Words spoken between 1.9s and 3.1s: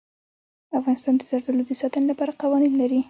لپاره قوانین لري.